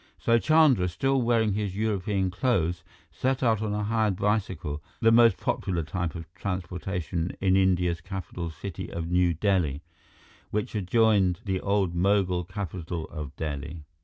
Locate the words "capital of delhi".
12.45-13.83